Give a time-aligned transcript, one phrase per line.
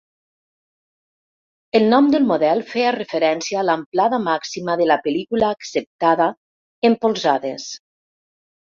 [1.79, 6.31] El nom del model feia referència a l'amplada màxima de la pel·lícula acceptada,
[6.93, 7.73] en polzades.